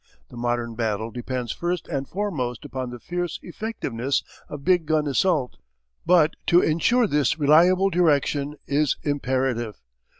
[0.29, 5.57] The modern battle depends first and foremost upon the fierce effectiveness of big gun assault,
[6.07, 9.79] but to ensure this reliable direction is imperative.